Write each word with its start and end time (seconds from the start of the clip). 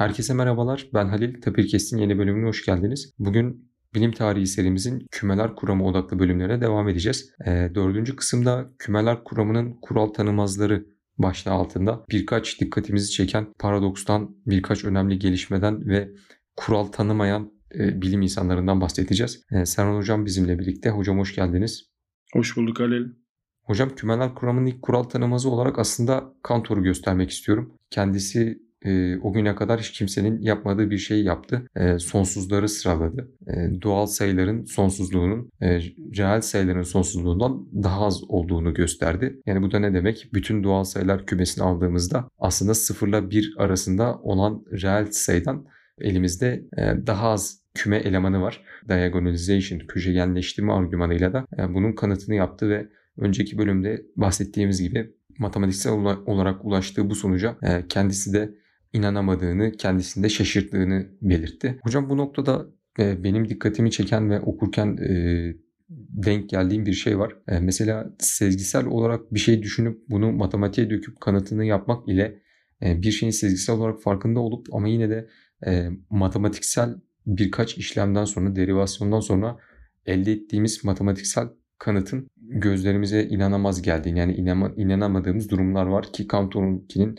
Herkese 0.00 0.34
merhabalar. 0.34 0.86
Ben 0.94 1.08
Halil. 1.08 1.40
Tapirkes'in 1.40 1.98
yeni 1.98 2.18
bölümüne 2.18 2.48
hoş 2.48 2.64
geldiniz. 2.64 3.12
Bugün 3.18 3.70
bilim 3.94 4.12
tarihi 4.12 4.46
serimizin 4.46 5.06
kümeler 5.10 5.54
kuramı 5.54 5.86
odaklı 5.86 6.18
bölümlere 6.18 6.60
devam 6.60 6.88
edeceğiz. 6.88 7.32
E, 7.46 7.70
dördüncü 7.74 8.16
kısımda 8.16 8.70
kümeler 8.78 9.24
kuramının 9.24 9.78
kural 9.82 10.06
tanımazları 10.06 10.86
başlığı 11.18 11.50
altında 11.50 12.04
birkaç 12.10 12.60
dikkatimizi 12.60 13.10
çeken 13.10 13.46
paradokstan, 13.58 14.36
birkaç 14.46 14.84
önemli 14.84 15.18
gelişmeden 15.18 15.88
ve 15.88 16.10
kural 16.56 16.84
tanımayan 16.84 17.52
e, 17.74 18.02
bilim 18.02 18.22
insanlarından 18.22 18.80
bahsedeceğiz. 18.80 19.44
E, 19.52 19.66
Serhan 19.66 19.96
Hocam 19.96 20.26
bizimle 20.26 20.58
birlikte. 20.58 20.90
Hocam 20.90 21.18
hoş 21.18 21.34
geldiniz. 21.34 21.84
Hoş 22.32 22.56
bulduk 22.56 22.80
Halil. 22.80 23.06
Hocam 23.62 23.94
kümeler 23.94 24.34
kuramının 24.34 24.66
ilk 24.66 24.82
kural 24.82 25.02
tanımazı 25.02 25.50
olarak 25.50 25.78
aslında 25.78 26.34
Kantor'u 26.42 26.82
göstermek 26.82 27.30
istiyorum. 27.30 27.72
Kendisi 27.90 28.69
e, 28.84 29.18
o 29.18 29.32
güne 29.32 29.54
kadar 29.54 29.80
hiç 29.80 29.92
kimsenin 29.92 30.42
yapmadığı 30.42 30.90
bir 30.90 30.98
şeyi 30.98 31.24
yaptı. 31.24 31.66
E, 31.76 31.98
sonsuzları 31.98 32.68
sıraladı. 32.68 33.30
E, 33.46 33.82
doğal 33.82 34.06
sayıların 34.06 34.64
sonsuzluğunun 34.64 35.50
e, 35.60 35.80
reel 36.18 36.40
sayıların 36.40 36.82
sonsuzluğundan 36.82 37.68
daha 37.82 38.06
az 38.06 38.24
olduğunu 38.28 38.74
gösterdi. 38.74 39.40
Yani 39.46 39.62
bu 39.62 39.72
da 39.72 39.78
ne 39.78 39.94
demek? 39.94 40.28
Bütün 40.34 40.64
doğal 40.64 40.84
sayılar 40.84 41.26
kümesini 41.26 41.64
aldığımızda 41.64 42.28
aslında 42.38 42.74
sıfırla 42.74 43.30
bir 43.30 43.54
arasında 43.58 44.18
olan 44.18 44.64
reel 44.72 45.06
sayıdan 45.10 45.66
elimizde 46.00 46.64
e, 46.78 47.06
daha 47.06 47.28
az 47.28 47.60
küme 47.74 47.96
elemanı 47.96 48.42
var. 48.42 48.64
Diagonalization, 48.88 49.78
köşegenleştirme 49.78 50.72
argümanıyla 50.72 51.32
da 51.32 51.46
e, 51.58 51.74
bunun 51.74 51.92
kanıtını 51.92 52.34
yaptı 52.34 52.68
ve 52.68 52.88
önceki 53.16 53.58
bölümde 53.58 54.02
bahsettiğimiz 54.16 54.82
gibi 54.82 55.10
matematiksel 55.38 55.92
olarak 56.26 56.64
ulaştığı 56.64 57.10
bu 57.10 57.14
sonuca 57.14 57.56
kendisi 57.88 58.32
de 58.32 58.54
inanamadığını, 58.92 59.72
kendisinde 59.72 60.28
şaşırttığını 60.28 61.06
belirtti. 61.22 61.78
Hocam 61.82 62.10
bu 62.10 62.16
noktada 62.16 62.66
e, 62.98 63.24
benim 63.24 63.48
dikkatimi 63.48 63.90
çeken 63.90 64.30
ve 64.30 64.40
okurken 64.40 64.96
e, 64.96 65.12
denk 65.88 66.50
geldiğim 66.50 66.86
bir 66.86 66.92
şey 66.92 67.18
var. 67.18 67.36
E, 67.48 67.60
mesela 67.60 68.14
sezgisel 68.18 68.86
olarak 68.86 69.34
bir 69.34 69.40
şey 69.40 69.62
düşünüp 69.62 69.98
bunu 70.10 70.32
matematiğe 70.32 70.90
döküp 70.90 71.20
kanıtını 71.20 71.64
yapmak 71.64 72.08
ile 72.08 72.42
bir 72.82 73.10
şeyin 73.10 73.30
sezgisel 73.30 73.76
olarak 73.76 74.02
farkında 74.02 74.40
olup 74.40 74.66
ama 74.72 74.88
yine 74.88 75.10
de 75.10 75.28
matematiksel 76.10 76.94
birkaç 77.26 77.78
işlemden 77.78 78.24
sonra, 78.24 78.56
derivasyondan 78.56 79.20
sonra 79.20 79.58
elde 80.06 80.32
ettiğimiz 80.32 80.84
matematiksel 80.84 81.48
kanıtın 81.78 82.30
gözlerimize 82.36 83.24
inanamaz 83.24 83.82
geldiğini 83.82 84.18
yani 84.18 84.34
inanamadığımız 84.76 85.50
durumlar 85.50 85.86
var 85.86 86.12
ki 86.12 86.28
Cantor'unkinin 86.32 87.18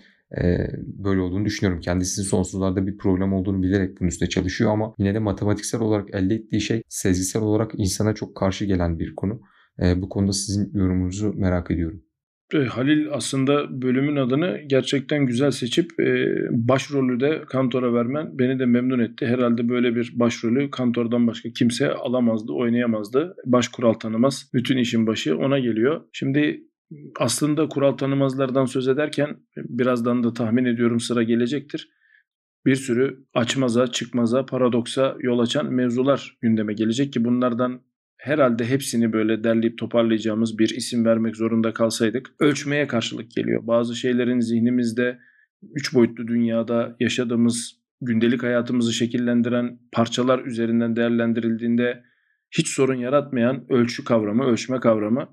böyle 0.77 1.21
olduğunu 1.21 1.45
düşünüyorum. 1.45 1.81
Kendisinin 1.81 2.25
sonsuzlarda 2.25 2.87
bir 2.87 2.97
problem 2.97 3.33
olduğunu 3.33 3.63
bilerek 3.63 3.99
bunun 3.99 4.09
üstüne 4.09 4.29
çalışıyor 4.29 4.71
ama 4.71 4.93
yine 4.99 5.13
de 5.13 5.19
matematiksel 5.19 5.81
olarak 5.81 6.15
elde 6.15 6.35
ettiği 6.35 6.61
şey 6.61 6.81
sezgisel 6.87 7.41
olarak 7.41 7.71
insana 7.77 8.13
çok 8.13 8.35
karşı 8.35 8.65
gelen 8.65 8.99
bir 8.99 9.15
konu. 9.15 9.41
Bu 9.95 10.09
konuda 10.09 10.31
sizin 10.31 10.71
yorumunuzu 10.73 11.33
merak 11.33 11.71
ediyorum. 11.71 12.01
Halil 12.69 13.07
aslında 13.11 13.81
bölümün 13.81 14.15
adını 14.15 14.61
gerçekten 14.67 15.25
güzel 15.25 15.51
seçip 15.51 15.91
başrolü 16.51 17.19
de 17.19 17.41
Kantor'a 17.49 17.93
vermen 17.93 18.39
beni 18.39 18.59
de 18.59 18.65
memnun 18.65 18.99
etti. 18.99 19.25
Herhalde 19.25 19.69
böyle 19.69 19.95
bir 19.95 20.11
başrolü 20.15 20.69
Kantor'dan 20.69 21.27
başka 21.27 21.49
kimse 21.49 21.93
alamazdı, 21.93 22.53
oynayamazdı. 22.53 23.35
Baş 23.45 23.67
kural 23.67 23.93
tanımaz. 23.93 24.49
Bütün 24.53 24.77
işin 24.77 25.07
başı 25.07 25.37
ona 25.37 25.59
geliyor. 25.59 26.01
Şimdi 26.11 26.63
aslında 27.19 27.67
kural 27.67 27.91
tanımazlardan 27.91 28.65
söz 28.65 28.87
ederken 28.87 29.37
birazdan 29.57 30.23
da 30.23 30.33
tahmin 30.33 30.65
ediyorum 30.65 30.99
sıra 30.99 31.23
gelecektir. 31.23 31.89
Bir 32.65 32.75
sürü 32.75 33.25
açmaza, 33.33 33.87
çıkmaza, 33.87 34.45
paradoksa 34.45 35.15
yol 35.19 35.39
açan 35.39 35.73
mevzular 35.73 36.37
gündeme 36.41 36.73
gelecek 36.73 37.13
ki 37.13 37.25
bunlardan 37.25 37.81
herhalde 38.17 38.65
hepsini 38.65 39.13
böyle 39.13 39.43
derleyip 39.43 39.77
toparlayacağımız 39.77 40.59
bir 40.59 40.69
isim 40.69 41.05
vermek 41.05 41.35
zorunda 41.35 41.73
kalsaydık 41.73 42.31
ölçmeye 42.39 42.87
karşılık 42.87 43.31
geliyor. 43.31 43.67
Bazı 43.67 43.95
şeylerin 43.95 44.39
zihnimizde 44.39 45.19
üç 45.75 45.93
boyutlu 45.93 46.27
dünyada 46.27 46.95
yaşadığımız 46.99 47.81
gündelik 48.01 48.43
hayatımızı 48.43 48.93
şekillendiren 48.93 49.79
parçalar 49.91 50.45
üzerinden 50.45 50.95
değerlendirildiğinde 50.95 52.03
hiç 52.51 52.67
sorun 52.67 52.95
yaratmayan 52.95 53.65
ölçü 53.69 54.03
kavramı, 54.03 54.45
ölçme 54.45 54.79
kavramı 54.79 55.29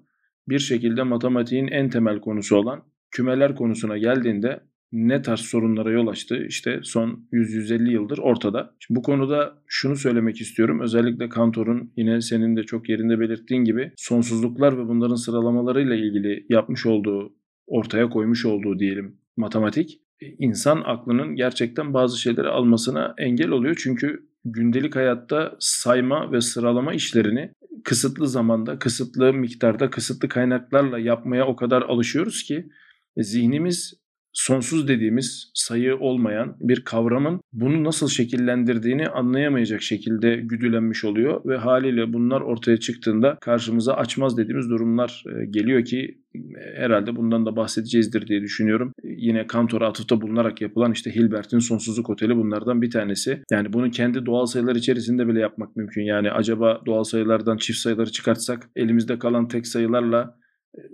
bir 0.50 0.58
şekilde 0.58 1.02
matematiğin 1.02 1.68
en 1.68 1.90
temel 1.90 2.20
konusu 2.20 2.56
olan 2.56 2.82
kümeler 3.10 3.56
konusuna 3.56 3.98
geldiğinde 3.98 4.60
ne 4.92 5.22
tarz 5.22 5.40
sorunlara 5.40 5.90
yol 5.90 6.06
açtı 6.06 6.44
işte 6.48 6.80
son 6.82 7.28
100-150 7.32 7.90
yıldır 7.90 8.18
ortada. 8.18 8.74
Şimdi 8.78 8.98
bu 8.98 9.02
konuda 9.02 9.62
şunu 9.66 9.96
söylemek 9.96 10.40
istiyorum. 10.40 10.80
Özellikle 10.80 11.28
Kantor'un 11.28 11.92
yine 11.96 12.20
senin 12.20 12.56
de 12.56 12.62
çok 12.62 12.88
yerinde 12.88 13.20
belirttiğin 13.20 13.64
gibi 13.64 13.92
sonsuzluklar 13.96 14.78
ve 14.78 14.88
bunların 14.88 15.14
sıralamalarıyla 15.14 15.94
ilgili 15.94 16.46
yapmış 16.48 16.86
olduğu, 16.86 17.32
ortaya 17.66 18.10
koymuş 18.10 18.46
olduğu 18.46 18.78
diyelim 18.78 19.18
matematik 19.36 20.00
insan 20.38 20.82
aklının 20.86 21.34
gerçekten 21.34 21.94
bazı 21.94 22.20
şeyleri 22.20 22.48
almasına 22.48 23.14
engel 23.18 23.50
oluyor. 23.50 23.80
Çünkü 23.82 24.28
gündelik 24.44 24.96
hayatta 24.96 25.56
sayma 25.58 26.32
ve 26.32 26.40
sıralama 26.40 26.94
işlerini 26.94 27.50
kısıtlı 27.88 28.28
zamanda, 28.28 28.78
kısıtlı 28.78 29.32
miktarda, 29.32 29.90
kısıtlı 29.90 30.28
kaynaklarla 30.28 30.98
yapmaya 30.98 31.46
o 31.46 31.56
kadar 31.56 31.82
alışıyoruz 31.82 32.42
ki 32.42 32.68
zihnimiz 33.16 33.94
sonsuz 34.38 34.88
dediğimiz 34.88 35.50
sayı 35.54 35.96
olmayan 35.96 36.56
bir 36.60 36.80
kavramın 36.80 37.40
bunu 37.52 37.84
nasıl 37.84 38.08
şekillendirdiğini 38.08 39.08
anlayamayacak 39.08 39.82
şekilde 39.82 40.36
güdülenmiş 40.36 41.04
oluyor 41.04 41.40
ve 41.46 41.56
haliyle 41.56 42.12
bunlar 42.12 42.40
ortaya 42.40 42.76
çıktığında 42.76 43.38
karşımıza 43.40 43.94
açmaz 43.94 44.36
dediğimiz 44.36 44.70
durumlar 44.70 45.24
e, 45.26 45.44
geliyor 45.46 45.84
ki 45.84 46.18
e, 46.34 46.40
herhalde 46.76 47.16
bundan 47.16 47.46
da 47.46 47.56
bahsedeceğizdir 47.56 48.26
diye 48.26 48.42
düşünüyorum. 48.42 48.92
Yine 49.04 49.46
Kantor'a 49.46 49.88
atıfta 49.88 50.20
bulunarak 50.20 50.60
yapılan 50.60 50.92
işte 50.92 51.14
Hilbert'in 51.14 51.58
sonsuzluk 51.58 52.10
oteli 52.10 52.36
bunlardan 52.36 52.82
bir 52.82 52.90
tanesi. 52.90 53.42
Yani 53.50 53.72
bunu 53.72 53.90
kendi 53.90 54.26
doğal 54.26 54.46
sayılar 54.46 54.76
içerisinde 54.76 55.28
bile 55.28 55.40
yapmak 55.40 55.76
mümkün. 55.76 56.02
Yani 56.02 56.30
acaba 56.30 56.80
doğal 56.86 57.04
sayılardan 57.04 57.56
çift 57.56 57.78
sayıları 57.78 58.12
çıkartsak 58.12 58.70
elimizde 58.76 59.18
kalan 59.18 59.48
tek 59.48 59.66
sayılarla 59.66 60.38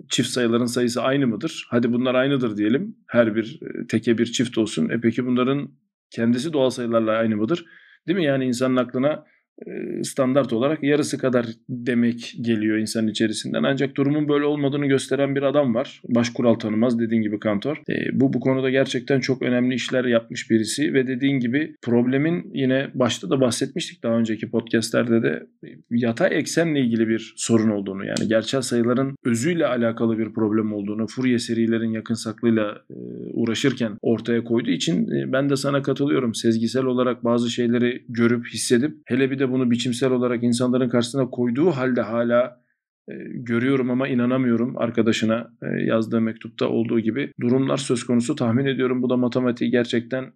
çift 0.09 0.29
sayıların 0.29 0.65
sayısı 0.65 1.01
aynı 1.01 1.27
mıdır? 1.27 1.67
Hadi 1.69 1.93
bunlar 1.93 2.15
aynıdır 2.15 2.57
diyelim. 2.57 2.97
Her 3.07 3.35
bir 3.35 3.59
e, 3.61 3.87
teke 3.87 4.17
bir 4.17 4.25
çift 4.25 4.57
olsun. 4.57 4.89
E 4.89 4.99
peki 5.01 5.25
bunların 5.25 5.71
kendisi 6.09 6.53
doğal 6.53 6.69
sayılarla 6.69 7.11
aynı 7.11 7.35
mıdır? 7.37 7.65
Değil 8.07 8.17
mi? 8.17 8.25
Yani 8.25 8.45
insanın 8.45 8.75
aklına 8.75 9.25
standart 10.03 10.53
olarak 10.53 10.83
yarısı 10.83 11.17
kadar 11.17 11.45
demek 11.69 12.35
geliyor 12.41 12.77
insan 12.77 13.07
içerisinden. 13.07 13.63
Ancak 13.63 13.97
durumun 13.97 14.29
böyle 14.29 14.45
olmadığını 14.45 14.85
gösteren 14.85 15.35
bir 15.35 15.43
adam 15.43 15.75
var. 15.75 16.01
Baş 16.07 16.29
kural 16.29 16.53
tanımaz 16.53 16.99
dediğin 16.99 17.21
gibi 17.21 17.39
Kantor. 17.39 17.77
E, 17.89 17.93
bu 18.19 18.33
bu 18.33 18.39
konuda 18.39 18.69
gerçekten 18.69 19.19
çok 19.19 19.41
önemli 19.41 19.75
işler 19.75 20.05
yapmış 20.05 20.49
birisi 20.49 20.93
ve 20.93 21.07
dediğin 21.07 21.39
gibi 21.39 21.75
problemin 21.81 22.51
yine 22.53 22.87
başta 22.93 23.29
da 23.29 23.41
bahsetmiştik 23.41 24.03
daha 24.03 24.13
önceki 24.13 24.49
podcastlerde 24.49 25.23
de 25.23 25.47
yatay 25.91 26.37
eksenle 26.39 26.79
ilgili 26.79 27.07
bir 27.07 27.33
sorun 27.37 27.69
olduğunu 27.69 28.05
yani 28.05 28.27
gerçel 28.27 28.61
sayıların 28.61 29.15
özüyle 29.25 29.67
alakalı 29.67 30.17
bir 30.17 30.33
problem 30.33 30.73
olduğunu 30.73 31.07
Fourier 31.07 31.37
serilerin 31.37 31.91
yakın 31.91 32.13
saklıyla 32.13 32.77
e, 32.89 32.95
uğraşırken 33.33 33.91
ortaya 34.01 34.43
koyduğu 34.43 34.71
için 34.71 35.11
e, 35.11 35.31
ben 35.33 35.49
de 35.49 35.55
sana 35.55 35.81
katılıyorum. 35.81 36.35
Sezgisel 36.35 36.85
olarak 36.85 37.23
bazı 37.23 37.49
şeyleri 37.49 38.03
görüp 38.09 38.47
hissedip 38.47 38.97
hele 39.05 39.31
bir 39.31 39.39
de 39.39 39.44
de 39.45 39.51
bunu 39.51 39.71
biçimsel 39.71 40.11
olarak 40.11 40.43
insanların 40.43 40.89
karşısına 40.89 41.29
koyduğu 41.29 41.71
halde 41.71 42.01
hala 42.01 42.61
e, 43.09 43.13
görüyorum 43.33 43.89
ama 43.89 44.07
inanamıyorum 44.07 44.77
arkadaşına 44.77 45.51
e, 45.61 45.83
yazdığı 45.83 46.21
mektupta 46.21 46.67
olduğu 46.67 46.99
gibi 46.99 47.31
durumlar 47.41 47.77
söz 47.77 48.03
konusu 48.03 48.35
tahmin 48.35 48.65
ediyorum. 48.65 49.01
Bu 49.01 49.09
da 49.09 49.17
matematiği 49.17 49.71
gerçekten 49.71 50.33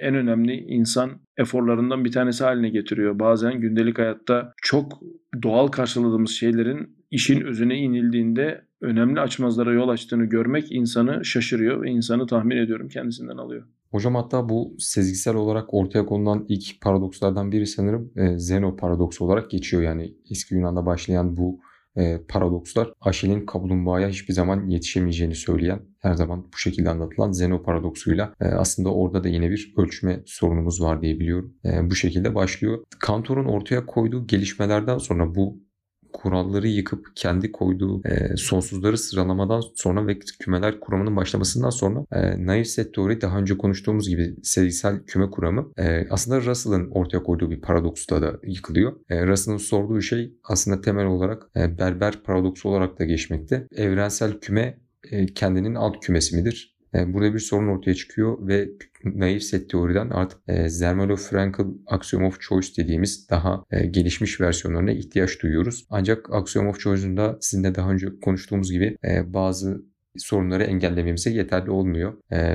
en 0.00 0.14
önemli 0.14 0.54
insan 0.54 1.10
eforlarından 1.36 2.04
bir 2.04 2.12
tanesi 2.12 2.44
haline 2.44 2.70
getiriyor. 2.70 3.18
Bazen 3.18 3.60
gündelik 3.60 3.98
hayatta 3.98 4.52
çok 4.62 5.00
doğal 5.42 5.68
karşıladığımız 5.68 6.30
şeylerin 6.30 6.96
işin 7.10 7.40
özüne 7.40 7.78
inildiğinde 7.78 8.64
önemli 8.80 9.20
açmazlara 9.20 9.72
yol 9.72 9.88
açtığını 9.88 10.24
görmek 10.24 10.72
insanı 10.72 11.24
şaşırıyor 11.24 11.82
ve 11.82 11.90
insanı 11.90 12.26
tahmin 12.26 12.56
ediyorum 12.56 12.88
kendisinden 12.88 13.36
alıyor. 13.36 13.66
Hocam 13.90 14.14
hatta 14.14 14.48
bu 14.48 14.76
sezgisel 14.78 15.34
olarak 15.34 15.74
ortaya 15.74 16.06
konulan 16.06 16.46
ilk 16.48 16.80
paradokslardan 16.80 17.52
biri 17.52 17.66
sanırım 17.66 18.12
e, 18.16 18.38
Zeno 18.38 18.76
paradoksu 18.76 19.24
olarak 19.24 19.50
geçiyor. 19.50 19.82
Yani 19.82 20.14
eski 20.30 20.54
Yunan'da 20.54 20.86
başlayan 20.86 21.36
bu 21.36 21.60
e, 21.96 22.20
paradokslar 22.28 22.92
Aşil'in 23.00 23.46
kaplumbağaya 23.46 24.08
hiçbir 24.08 24.34
zaman 24.34 24.68
yetişemeyeceğini 24.68 25.34
söyleyen 25.34 25.80
her 25.98 26.14
zaman 26.14 26.48
bu 26.52 26.56
şekilde 26.56 26.90
anlatılan 26.90 27.32
Zeno 27.32 27.62
paradoksuyla 27.62 28.34
e, 28.40 28.44
aslında 28.44 28.94
orada 28.94 29.24
da 29.24 29.28
yine 29.28 29.50
bir 29.50 29.74
ölçme 29.76 30.22
sorunumuz 30.26 30.82
var 30.82 31.02
diye 31.02 31.20
biliyorum. 31.20 31.54
E, 31.64 31.90
bu 31.90 31.94
şekilde 31.94 32.34
başlıyor. 32.34 32.84
Kantor'un 32.98 33.44
ortaya 33.44 33.86
koyduğu 33.86 34.26
gelişmelerden 34.26 34.98
sonra 34.98 35.34
bu 35.34 35.69
kuralları 36.12 36.68
yıkıp 36.68 37.06
kendi 37.14 37.52
koyduğu 37.52 38.02
e, 38.04 38.36
sonsuzları 38.36 38.98
sıralamadan 38.98 39.62
sonra 39.74 40.06
ve 40.06 40.18
kümeler 40.18 40.80
kuramının 40.80 41.16
başlamasından 41.16 41.70
sonra 41.70 42.04
e, 42.12 42.46
naif 42.46 42.66
set 42.66 42.94
teori 42.94 43.20
daha 43.20 43.38
önce 43.38 43.58
konuştuğumuz 43.58 44.08
gibi 44.08 44.36
sezgisel 44.42 45.04
küme 45.06 45.30
kuramı 45.30 45.72
e, 45.78 46.06
aslında 46.10 46.40
Russell'ın 46.40 46.90
ortaya 46.90 47.22
koyduğu 47.22 47.50
bir 47.50 47.60
paradoksla 47.60 48.22
da 48.22 48.40
yıkılıyor. 48.46 48.92
E, 49.10 49.26
Russell'ın 49.26 49.58
sorduğu 49.58 50.00
şey 50.00 50.34
aslında 50.44 50.80
temel 50.80 51.06
olarak 51.06 51.42
e, 51.56 51.78
berber 51.78 52.22
paradoksu 52.22 52.68
olarak 52.68 52.98
da 52.98 53.04
geçmekte. 53.04 53.66
Evrensel 53.76 54.40
küme 54.40 54.78
e, 55.10 55.26
kendinin 55.26 55.74
alt 55.74 56.00
kümesi 56.00 56.36
midir? 56.36 56.79
E, 56.94 57.12
burada 57.12 57.34
bir 57.34 57.38
sorun 57.38 57.68
ortaya 57.68 57.94
çıkıyor 57.94 58.48
ve 58.48 58.68
naif 59.04 59.42
set 59.42 59.70
teoriden 59.70 60.10
artık 60.10 60.38
e, 60.48 60.68
Zermelo-Fraenkel 60.68 61.66
axiom 61.86 62.24
of 62.24 62.40
choice 62.40 62.68
dediğimiz 62.76 63.30
daha 63.30 63.64
e, 63.70 63.86
gelişmiş 63.86 64.40
versiyonlarına 64.40 64.92
ihtiyaç 64.92 65.42
duyuyoruz. 65.42 65.86
Ancak 65.90 66.32
axiom 66.32 66.68
of 66.68 66.80
choice'un 66.80 67.16
da 67.16 67.38
sizinle 67.40 67.74
daha 67.74 67.90
önce 67.90 68.06
konuştuğumuz 68.22 68.72
gibi 68.72 68.96
bazı 69.24 69.84
sorunları 70.16 70.64
engellememize 70.64 71.30
yeterli 71.30 71.70
olmuyor. 71.70 72.12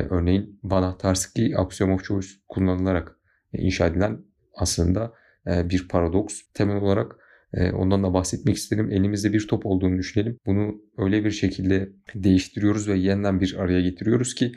Örneğin 0.09 0.59
Van 0.63 0.83
Ahtarski 0.83 1.57
axiom 1.57 1.91
of 1.91 2.03
choice 2.03 2.27
kullanılarak 2.47 3.15
inşa 3.53 3.87
edilen 3.87 4.17
aslında 4.55 5.13
bir 5.45 5.87
paradoks. 5.87 6.41
Temel 6.53 6.75
olarak 6.75 7.15
ondan 7.73 8.03
da 8.03 8.13
bahsetmek 8.13 8.55
isterim. 8.55 8.91
Elimizde 8.91 9.33
bir 9.33 9.47
top 9.47 9.65
olduğunu 9.65 9.97
düşünelim. 9.97 10.37
Bunu 10.45 10.81
öyle 10.97 11.25
bir 11.25 11.31
şekilde 11.31 11.89
değiştiriyoruz 12.15 12.87
ve 12.87 12.97
yeniden 12.97 13.41
bir 13.41 13.55
araya 13.59 13.81
getiriyoruz 13.81 14.35
ki 14.35 14.51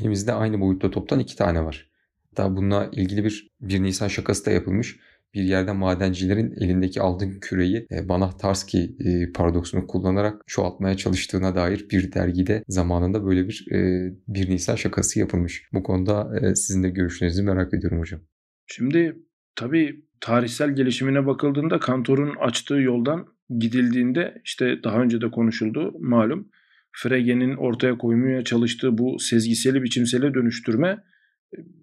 elimizde 0.00 0.32
aynı 0.32 0.60
boyutta 0.60 0.90
toptan 0.90 1.20
iki 1.20 1.36
tane 1.36 1.64
var. 1.64 1.90
Hatta 2.30 2.56
bununla 2.56 2.90
ilgili 2.92 3.24
bir 3.24 3.50
1 3.60 3.82
Nisan 3.82 4.08
şakası 4.08 4.46
da 4.46 4.50
yapılmış. 4.50 4.96
Bir 5.34 5.42
yerde 5.42 5.72
madencilerin 5.72 6.54
elindeki 6.60 7.00
altın 7.00 7.40
küreyi 7.40 7.86
e, 7.90 8.08
Banach-Tarski 8.08 8.96
e, 9.00 9.32
paradoksunu 9.32 9.86
kullanarak 9.86 10.42
çoğaltmaya 10.46 10.96
çalıştığına 10.96 11.54
dair 11.54 11.86
bir 11.90 12.12
dergide 12.12 12.64
zamanında 12.68 13.26
böyle 13.26 13.48
bir 13.48 13.66
1 13.70 14.48
e, 14.48 14.50
Nisan 14.50 14.76
şakası 14.76 15.18
yapılmış. 15.18 15.68
Bu 15.72 15.82
konuda 15.82 16.40
sizin 16.54 16.82
de 16.82 16.88
görüşlerinizi 16.88 17.42
merak 17.42 17.74
ediyorum 17.74 17.98
hocam. 17.98 18.20
Şimdi 18.66 19.16
tabii 19.56 20.04
tarihsel 20.24 20.76
gelişimine 20.76 21.26
bakıldığında 21.26 21.78
Kantor'un 21.78 22.34
açtığı 22.40 22.74
yoldan 22.74 23.26
gidildiğinde 23.58 24.40
işte 24.44 24.82
daha 24.84 25.00
önce 25.00 25.20
de 25.20 25.30
konuşuldu 25.30 25.94
malum. 26.00 26.48
Frege'nin 26.92 27.56
ortaya 27.56 27.98
koymaya 27.98 28.44
çalıştığı 28.44 28.98
bu 28.98 29.18
sezgiseli 29.18 29.82
biçimsele 29.82 30.34
dönüştürme 30.34 31.04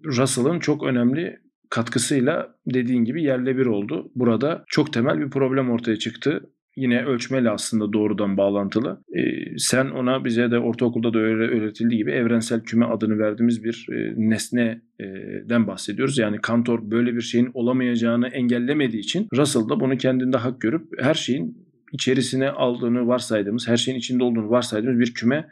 Russell'ın 0.04 0.58
çok 0.58 0.82
önemli 0.82 1.38
katkısıyla 1.70 2.54
dediğin 2.66 3.04
gibi 3.04 3.22
yerle 3.22 3.56
bir 3.56 3.66
oldu. 3.66 4.12
Burada 4.14 4.64
çok 4.68 4.92
temel 4.92 5.18
bir 5.18 5.30
problem 5.30 5.70
ortaya 5.70 5.96
çıktı 5.96 6.50
yine 6.76 7.04
ölçmeli 7.04 7.50
aslında 7.50 7.92
doğrudan 7.92 8.36
bağlantılı. 8.36 9.04
E, 9.16 9.22
sen 9.58 9.86
ona 9.86 10.24
bize 10.24 10.50
de 10.50 10.58
ortaokulda 10.58 11.14
da 11.14 11.18
öyle 11.18 11.42
öğretildiği 11.42 11.98
gibi 11.98 12.10
evrensel 12.10 12.60
küme 12.60 12.84
adını 12.84 13.18
verdiğimiz 13.18 13.64
bir 13.64 13.86
e, 13.92 14.14
nesneden 14.16 15.66
bahsediyoruz. 15.66 16.18
Yani 16.18 16.40
Kantor 16.40 16.90
böyle 16.90 17.16
bir 17.16 17.20
şeyin 17.20 17.50
olamayacağını 17.54 18.28
engellemediği 18.28 19.02
için 19.02 19.28
Russell 19.36 19.68
da 19.68 19.80
bunu 19.80 19.96
kendinde 19.96 20.36
hak 20.36 20.60
görüp 20.60 21.02
her 21.02 21.14
şeyin 21.14 21.58
içerisine 21.92 22.50
aldığını 22.50 23.06
varsaydığımız, 23.06 23.68
her 23.68 23.76
şeyin 23.76 23.98
içinde 23.98 24.24
olduğunu 24.24 24.50
varsaydığımız 24.50 25.00
bir 25.00 25.14
küme 25.14 25.48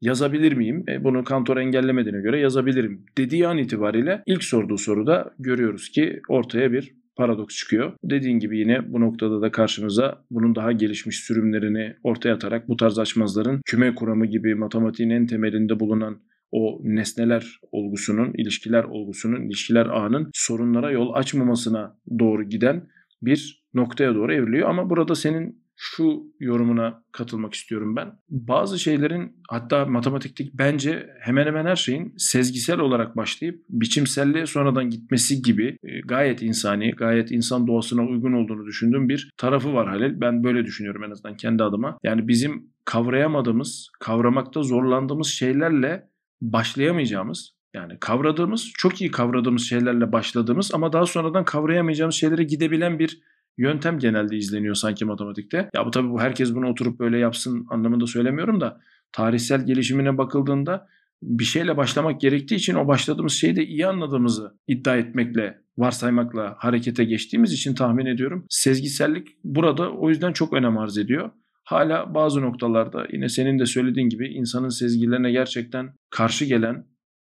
yazabilir 0.00 0.52
miyim? 0.52 0.84
E, 0.88 1.04
bunu 1.04 1.24
Kantor 1.24 1.56
engellemediğine 1.56 2.20
göre 2.20 2.40
yazabilirim 2.40 3.04
dediği 3.18 3.48
an 3.48 3.58
itibariyle 3.58 4.22
ilk 4.26 4.44
sorduğu 4.44 4.78
soruda 4.78 5.34
görüyoruz 5.38 5.88
ki 5.88 6.20
ortaya 6.28 6.72
bir 6.72 7.01
paradoks 7.16 7.56
çıkıyor. 7.56 7.92
Dediğin 8.04 8.38
gibi 8.38 8.58
yine 8.58 8.92
bu 8.92 9.00
noktada 9.00 9.42
da 9.42 9.50
karşımıza 9.50 10.24
bunun 10.30 10.54
daha 10.54 10.72
gelişmiş 10.72 11.16
sürümlerini 11.20 11.96
ortaya 12.04 12.34
atarak 12.34 12.68
bu 12.68 12.76
tarz 12.76 12.98
açmazların 12.98 13.60
küme 13.64 13.94
kuramı 13.94 14.26
gibi 14.26 14.54
matematiğin 14.54 15.10
en 15.10 15.26
temelinde 15.26 15.80
bulunan 15.80 16.20
o 16.52 16.80
nesneler 16.84 17.60
olgusunun, 17.72 18.32
ilişkiler 18.34 18.84
olgusunun, 18.84 19.42
ilişkiler 19.42 19.86
ağının 19.86 20.30
sorunlara 20.34 20.90
yol 20.90 21.14
açmamasına 21.14 21.96
doğru 22.18 22.42
giden 22.42 22.88
bir 23.22 23.64
noktaya 23.74 24.14
doğru 24.14 24.34
evriliyor. 24.34 24.68
Ama 24.68 24.90
burada 24.90 25.14
senin 25.14 25.61
şu 25.84 26.22
yorumuna 26.40 27.02
katılmak 27.12 27.54
istiyorum 27.54 27.96
ben. 27.96 28.12
Bazı 28.28 28.78
şeylerin 28.78 29.36
hatta 29.48 29.86
matematikte 29.86 30.44
bence 30.54 31.08
hemen 31.20 31.46
hemen 31.46 31.66
her 31.66 31.76
şeyin 31.76 32.14
sezgisel 32.16 32.78
olarak 32.78 33.16
başlayıp 33.16 33.64
biçimselliğe 33.68 34.46
sonradan 34.46 34.90
gitmesi 34.90 35.42
gibi 35.42 35.76
e, 35.84 36.00
gayet 36.00 36.42
insani, 36.42 36.90
gayet 36.90 37.30
insan 37.30 37.66
doğasına 37.66 38.06
uygun 38.06 38.32
olduğunu 38.32 38.66
düşündüğüm 38.66 39.08
bir 39.08 39.30
tarafı 39.36 39.74
var 39.74 39.88
Halil. 39.88 40.20
Ben 40.20 40.44
böyle 40.44 40.64
düşünüyorum 40.64 41.04
en 41.04 41.10
azından 41.10 41.36
kendi 41.36 41.62
adıma. 41.62 41.98
Yani 42.02 42.28
bizim 42.28 42.66
kavrayamadığımız, 42.84 43.88
kavramakta 44.00 44.62
zorlandığımız 44.62 45.26
şeylerle 45.26 46.08
başlayamayacağımız 46.40 47.54
yani 47.74 47.98
kavradığımız, 48.00 48.70
çok 48.78 49.00
iyi 49.00 49.10
kavradığımız 49.10 49.62
şeylerle 49.62 50.12
başladığımız 50.12 50.74
ama 50.74 50.92
daha 50.92 51.06
sonradan 51.06 51.44
kavrayamayacağımız 51.44 52.14
şeylere 52.14 52.44
gidebilen 52.44 52.98
bir 52.98 53.22
yöntem 53.58 53.98
genelde 53.98 54.36
izleniyor 54.36 54.74
sanki 54.74 55.04
matematikte. 55.04 55.70
Ya 55.74 55.86
bu 55.86 55.90
tabii 55.90 56.10
bu 56.10 56.20
herkes 56.20 56.54
bunu 56.54 56.68
oturup 56.68 57.00
böyle 57.00 57.18
yapsın 57.18 57.66
anlamında 57.70 58.06
söylemiyorum 58.06 58.60
da 58.60 58.80
tarihsel 59.12 59.66
gelişimine 59.66 60.18
bakıldığında 60.18 60.88
bir 61.22 61.44
şeyle 61.44 61.76
başlamak 61.76 62.20
gerektiği 62.20 62.54
için 62.54 62.74
o 62.74 62.88
başladığımız 62.88 63.32
şeyi 63.32 63.56
de 63.56 63.66
iyi 63.66 63.86
anladığımızı 63.86 64.54
iddia 64.66 64.96
etmekle, 64.96 65.58
varsaymakla 65.78 66.56
harekete 66.58 67.04
geçtiğimiz 67.04 67.52
için 67.52 67.74
tahmin 67.74 68.06
ediyorum. 68.06 68.46
Sezgisellik 68.48 69.28
burada 69.44 69.92
o 69.92 70.08
yüzden 70.08 70.32
çok 70.32 70.52
önem 70.52 70.78
arz 70.78 70.98
ediyor. 70.98 71.30
Hala 71.64 72.14
bazı 72.14 72.42
noktalarda 72.42 73.06
yine 73.12 73.28
senin 73.28 73.58
de 73.58 73.66
söylediğin 73.66 74.08
gibi 74.08 74.28
insanın 74.28 74.68
sezgilerine 74.68 75.32
gerçekten 75.32 75.94
karşı 76.10 76.44
gelen 76.44 76.86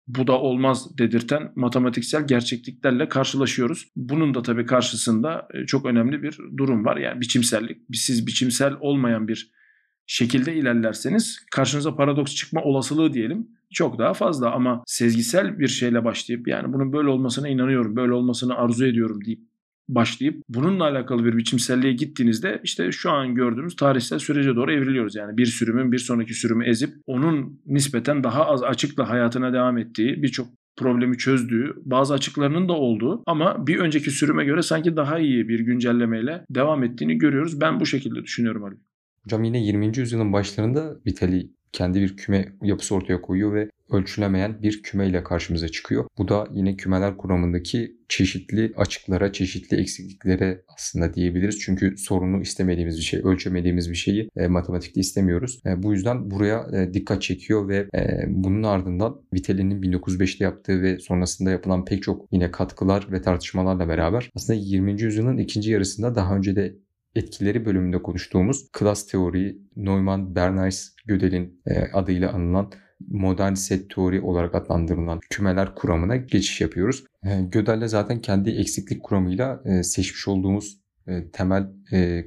bu 0.08 0.28
da 0.28 0.40
olmaz 0.40 0.98
dedirten 0.98 1.52
matematiksel 1.56 2.28
gerçekliklerle 2.28 3.10
karşılaşıyoruz. 3.10 3.92
Bunun 3.96 4.34
da 4.34 4.42
tabii 4.42 4.66
karşısında 4.66 5.48
e, 5.54 5.66
çok 5.66 5.86
önemli 5.86 6.24
bir 6.24 6.38
durum 6.58 6.86
var. 6.86 6.98
Yani 6.98 7.22
biçimsellik. 7.22 7.78
Siz 7.94 8.28
biçimsel 8.28 8.74
olmayan 8.80 9.28
bir 9.28 9.52
şekilde 10.08 10.56
ilerlerseniz 10.56 11.46
karşınıza 11.52 11.96
paradoks 11.96 12.36
çıkma 12.36 12.62
olasılığı 12.64 13.14
diyelim 13.14 13.48
çok 13.74 14.00
daha 14.00 14.14
fazla 14.14 14.52
ama 14.52 14.84
sezgisel 14.86 15.60
bir 15.60 15.68
şeyle 15.68 16.06
başlayıp 16.06 16.48
yani 16.48 16.74
bunun 16.74 16.94
böyle 16.94 17.10
olmasına 17.10 17.50
inanıyorum, 17.50 17.96
böyle 17.96 18.14
olmasını 18.14 18.56
arzu 18.56 18.86
ediyorum 18.86 19.26
deyip 19.26 19.42
başlayıp 19.90 20.44
bununla 20.50 20.84
alakalı 20.84 21.26
bir 21.26 21.38
biçimselliğe 21.38 21.94
gittiğinizde 21.94 22.62
işte 22.64 22.92
şu 22.92 23.12
an 23.12 23.36
gördüğümüz 23.36 23.76
tarihsel 23.76 24.20
sürece 24.20 24.56
doğru 24.56 24.72
evriliyoruz. 24.72 25.16
Yani 25.16 25.38
bir 25.38 25.46
sürümün 25.46 25.92
bir 25.92 25.98
sonraki 25.98 26.34
sürümü 26.34 26.66
ezip 26.66 26.94
onun 27.06 27.62
nispeten 27.66 28.24
daha 28.24 28.46
az 28.46 28.64
açıkla 28.64 29.10
hayatına 29.10 29.54
devam 29.54 29.78
ettiği 29.78 30.24
birçok 30.24 30.48
problemi 30.78 31.18
çözdüğü, 31.18 31.74
bazı 31.86 32.14
açıklarının 32.14 32.70
da 32.70 32.74
olduğu 32.74 33.24
ama 33.26 33.68
bir 33.68 33.80
önceki 33.80 34.12
sürüme 34.12 34.46
göre 34.46 34.62
sanki 34.62 34.96
daha 34.96 35.20
iyi 35.20 35.50
bir 35.50 35.60
güncellemeyle 35.60 36.46
devam 36.50 36.84
ettiğini 36.84 37.18
görüyoruz. 37.18 37.62
Ben 37.62 37.80
bu 37.80 37.86
şekilde 37.86 38.24
düşünüyorum 38.24 38.64
Ali. 38.64 38.76
Hocam 39.24 39.44
yine 39.44 39.66
20. 39.66 39.98
yüzyılın 39.98 40.34
başlarında 40.34 40.96
Vitali 41.06 41.50
kendi 41.74 42.02
bir 42.02 42.18
küme 42.18 42.54
yapısı 42.62 42.96
ortaya 42.96 43.22
koyuyor 43.22 43.54
ve 43.54 43.70
ölçülemeyen 43.90 44.62
bir 44.62 44.84
küme 44.84 45.08
ile 45.08 45.24
karşımıza 45.24 45.68
çıkıyor. 45.68 46.06
Bu 46.18 46.28
da 46.28 46.48
yine 46.54 46.76
kümeler 46.76 47.18
kuramındaki 47.18 47.98
çeşitli 48.10 48.74
açıklara, 48.78 49.32
çeşitli 49.32 49.78
eksikliklere 49.78 50.62
aslında 50.76 51.14
diyebiliriz. 51.14 51.60
Çünkü 51.60 51.98
sorunu 51.98 52.42
istemediğimiz 52.42 52.98
bir 52.98 53.04
şey, 53.04 53.22
ölçemediğimiz 53.24 53.90
bir 53.90 53.96
şeyi 53.96 54.30
e, 54.38 54.48
matematikte 54.48 55.00
istemiyoruz. 55.02 55.60
E, 55.66 55.84
bu 55.84 55.94
yüzden 55.94 56.32
buraya 56.32 56.68
e, 56.74 56.94
dikkat 56.94 57.22
çekiyor 57.22 57.68
ve 57.68 57.88
e, 57.96 58.24
bunun 58.28 58.64
ardından 58.64 59.22
Vitali'nin 59.34 59.82
1905'te 59.82 60.44
yaptığı 60.44 60.82
ve 60.82 61.00
sonrasında 61.00 61.52
yapılan 61.52 61.86
pek 61.86 62.04
çok 62.04 62.26
yine 62.32 62.52
katkılar 62.52 63.08
ve 63.12 63.22
tartışmalarla 63.22 63.88
beraber 63.88 64.32
aslında 64.36 64.60
20. 64.60 65.02
yüzyılın 65.02 65.38
ikinci 65.38 65.72
yarısında 65.72 66.16
daha 66.16 66.36
önce 66.36 66.56
de 66.56 66.76
etkileri 67.16 67.66
bölümünde 67.66 68.02
konuştuğumuz 68.02 68.72
klas 68.72 69.08
teori, 69.08 69.58
Neumann, 69.76 70.36
Bernays, 70.36 70.96
Gödel'in 71.06 71.62
e, 71.66 71.80
adıyla 71.94 72.32
anılan 72.32 72.72
modern 73.08 73.54
set 73.54 73.96
teori 73.96 74.22
olarak 74.22 74.56
adlandırılan 74.56 75.20
kümeler 75.30 75.76
kuramına 75.76 76.16
geçiş 76.16 76.62
yapıyoruz. 76.62 77.04
E, 77.24 77.42
Gödel'le 77.42 77.88
zaten 77.88 78.22
kendi 78.22 78.50
eksiklik 78.50 79.04
kuramıyla 79.04 79.62
e, 79.66 79.84
seçmiş 79.84 80.28
olduğumuz 80.28 80.84
temel 81.34 81.68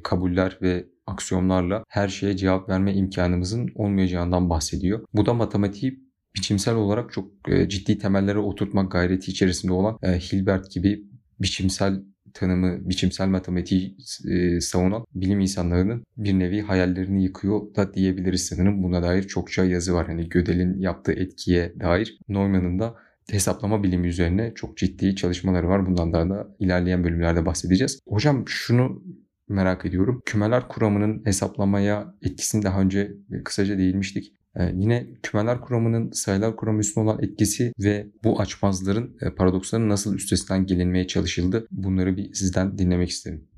kabuller 0.03 0.59
ve 0.63 0.87
aksiyonlarla 1.07 1.85
her 1.89 2.09
şeye 2.09 2.37
cevap 2.37 2.69
verme 2.69 2.95
imkanımızın 2.95 3.69
olmayacağından 3.75 4.51
bahsediyor. 4.51 5.05
Bu 5.15 5.27
da 5.27 5.35
matematiği 5.35 6.01
biçimsel 6.37 6.75
olarak 6.75 7.13
çok 7.13 7.31
ciddi 7.69 7.99
temellere 7.99 8.39
oturtmak 8.39 8.93
gayreti 8.93 9.31
içerisinde 9.31 9.73
olan 9.73 9.99
Hilbert 10.03 10.71
gibi 10.71 11.05
biçimsel 11.41 12.03
tanımı, 12.37 12.89
biçimsel 12.89 13.29
matematiği 13.29 13.97
e, 14.31 14.61
savunan 14.61 15.05
bilim 15.15 15.41
insanlarının 15.41 16.05
bir 16.17 16.39
nevi 16.39 16.61
hayallerini 16.61 17.25
yıkıyor 17.25 17.75
da 17.75 17.95
diyebiliriz 17.95 18.47
sanırım. 18.47 18.83
Buna 18.83 19.03
dair 19.03 19.23
çokça 19.23 19.65
yazı 19.65 19.95
var. 19.95 20.07
Hani 20.07 20.29
Gödel'in 20.29 20.79
yaptığı 20.81 21.13
etkiye 21.13 21.75
dair. 21.81 22.19
Neumann'ın 22.29 22.79
da 22.79 22.95
hesaplama 23.31 23.83
bilimi 23.83 24.09
üzerine 24.09 24.53
çok 24.55 24.77
ciddi 24.77 25.17
çalışmaları 25.17 25.69
var. 25.69 25.87
Bundan 25.87 26.13
daha 26.13 26.29
da 26.31 26.49
ilerleyen 26.59 27.05
bölümlerde 27.05 27.47
bahsedeceğiz. 27.47 28.01
Hocam 28.09 28.45
şunu 28.47 29.03
merak 29.49 29.87
ediyorum. 29.87 30.23
Kümeler 30.25 30.69
kuramının 30.69 31.23
hesaplamaya 31.25 32.15
etkisini 32.23 32.63
daha 32.63 32.81
önce 32.81 33.13
kısaca 33.45 33.79
değinmiştik. 33.79 34.36
Ee, 34.61 34.73
yine 34.75 35.07
kümeler 35.23 35.61
kuramının 35.61 36.11
sayılar 36.11 36.57
kuramı 36.57 36.81
üstüne 36.81 37.05
olan 37.05 37.23
etkisi 37.23 37.73
ve 37.85 38.07
bu 38.25 38.41
açmazların, 38.41 39.17
e, 39.21 39.35
paradoksların 39.35 39.89
nasıl 39.89 40.15
üstesinden 40.15 40.67
gelinmeye 40.67 41.07
çalışıldı 41.07 41.67
bunları 41.71 42.17
bir 42.17 42.33
sizden 42.33 42.79
dinlemek 42.79 43.09
isterim. 43.09 43.49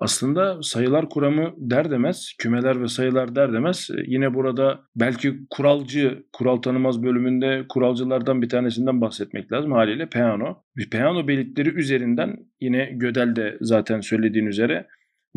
Aslında 0.00 0.62
sayılar 0.62 1.08
kuramı 1.08 1.54
der 1.56 1.90
demez, 1.90 2.32
kümeler 2.38 2.82
ve 2.82 2.88
sayılar 2.88 3.36
der 3.36 3.52
demez 3.52 3.88
e, 3.90 4.02
yine 4.06 4.34
burada 4.34 4.80
belki 4.96 5.34
kuralcı, 5.50 6.26
kural 6.32 6.56
tanımaz 6.56 7.02
bölümünde 7.02 7.64
kuralcılardan 7.68 8.42
bir 8.42 8.48
tanesinden 8.48 9.00
bahsetmek 9.00 9.52
lazım 9.52 9.72
haliyle 9.72 10.08
Peano. 10.08 10.62
Peano 10.90 11.28
belirtileri 11.28 11.68
üzerinden 11.68 12.36
yine 12.60 12.90
Gödel'de 12.92 13.56
zaten 13.60 14.00
söylediğin 14.00 14.46
üzere 14.46 14.86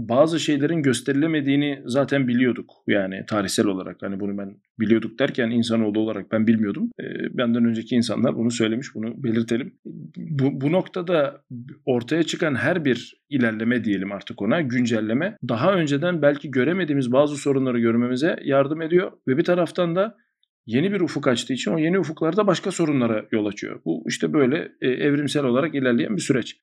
bazı 0.09 0.39
şeylerin 0.39 0.83
gösterilemediğini 0.83 1.81
zaten 1.85 2.27
biliyorduk. 2.27 2.71
Yani 2.87 3.25
tarihsel 3.27 3.65
olarak 3.65 3.97
hani 4.01 4.19
bunu 4.19 4.37
ben 4.37 4.55
biliyorduk 4.79 5.19
derken 5.19 5.49
insanoğlu 5.49 5.99
olarak 5.99 6.31
ben 6.31 6.47
bilmiyordum. 6.47 6.91
E, 6.99 7.03
benden 7.37 7.65
önceki 7.65 7.95
insanlar 7.95 8.35
bunu 8.35 8.51
söylemiş, 8.51 8.95
bunu 8.95 9.23
belirtelim. 9.23 9.73
Bu, 10.17 10.61
bu 10.61 10.71
noktada 10.71 11.41
ortaya 11.85 12.23
çıkan 12.23 12.55
her 12.55 12.85
bir 12.85 13.21
ilerleme 13.29 13.83
diyelim 13.83 14.11
artık 14.11 14.41
ona, 14.41 14.61
güncelleme 14.61 15.37
daha 15.49 15.73
önceden 15.73 16.21
belki 16.21 16.51
göremediğimiz 16.51 17.11
bazı 17.11 17.35
sorunları 17.35 17.79
görmemize 17.79 18.39
yardım 18.43 18.81
ediyor 18.81 19.11
ve 19.27 19.37
bir 19.37 19.43
taraftan 19.43 19.95
da 19.95 20.17
yeni 20.65 20.91
bir 20.91 21.01
ufuk 21.01 21.27
açtığı 21.27 21.53
için 21.53 21.71
o 21.71 21.77
yeni 21.77 21.99
ufuklarda 21.99 22.47
başka 22.47 22.71
sorunlara 22.71 23.25
yol 23.31 23.45
açıyor. 23.45 23.81
Bu 23.85 24.03
işte 24.07 24.33
böyle 24.33 24.71
e, 24.81 24.87
evrimsel 24.89 25.43
olarak 25.43 25.75
ilerleyen 25.75 26.15
bir 26.15 26.21
süreç. 26.21 26.57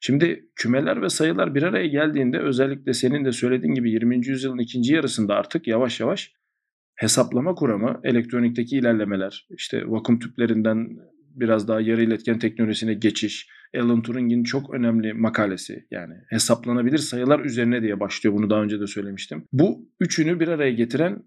Şimdi 0.00 0.48
kümeler 0.56 1.02
ve 1.02 1.08
sayılar 1.08 1.54
bir 1.54 1.62
araya 1.62 1.86
geldiğinde 1.86 2.38
özellikle 2.38 2.94
senin 2.94 3.24
de 3.24 3.32
söylediğin 3.32 3.74
gibi 3.74 3.90
20. 3.90 4.26
yüzyılın 4.26 4.58
ikinci 4.58 4.94
yarısında 4.94 5.34
artık 5.34 5.66
yavaş 5.66 6.00
yavaş 6.00 6.32
hesaplama 6.94 7.54
kuramı, 7.54 8.00
elektronikteki 8.04 8.76
ilerlemeler, 8.76 9.46
işte 9.50 9.82
vakum 9.86 10.18
tüplerinden 10.18 10.88
biraz 11.34 11.68
daha 11.68 11.80
yarı 11.80 12.02
iletken 12.02 12.38
teknolojisine 12.38 12.94
geçiş, 12.94 13.48
Alan 13.76 14.02
Turing'in 14.02 14.44
çok 14.44 14.74
önemli 14.74 15.12
makalesi 15.12 15.86
yani 15.90 16.14
hesaplanabilir 16.28 16.98
sayılar 16.98 17.40
üzerine 17.40 17.82
diye 17.82 18.00
başlıyor 18.00 18.36
bunu 18.36 18.50
daha 18.50 18.62
önce 18.62 18.80
de 18.80 18.86
söylemiştim. 18.86 19.44
Bu 19.52 19.88
üçünü 20.00 20.40
bir 20.40 20.48
araya 20.48 20.72
getiren 20.72 21.22